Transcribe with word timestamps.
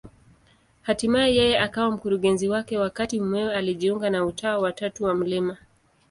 Hatimaye 0.87 1.29
yeye 1.37 1.55
akawa 1.65 1.91
mkurugenzi 1.91 2.49
wake, 2.49 2.77
wakati 2.77 3.19
mumewe 3.19 3.55
alijiunga 3.55 4.09
na 4.09 4.25
Utawa 4.25 4.63
wa 4.63 4.71
Tatu 4.71 5.03
wa 5.03 5.13
Mt. 5.15 5.57